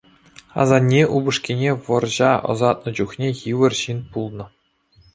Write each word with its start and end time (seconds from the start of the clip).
Асанне 0.63 1.01
упӑшкине 1.19 1.71
вӑрҫа 1.91 2.31
ӑсатнӑ 2.57 2.89
чухне 3.01 3.29
йывӑр 3.43 3.73
ҫын 3.85 3.99
пулнӑ. 4.13 4.45